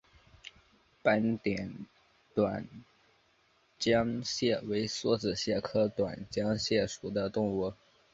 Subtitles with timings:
[1.03, 1.85] 斑点
[2.33, 2.67] 短
[3.79, 7.71] 浆蟹为梭子蟹科短浆蟹属的动物。